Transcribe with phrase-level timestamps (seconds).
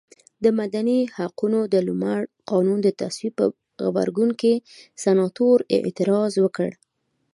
[0.43, 2.19] د مدني حقونو د لومړ
[2.49, 3.45] قانون د تصویب په
[3.85, 4.53] غبرګون کې
[5.03, 6.69] سناتور اعتراض وکړ.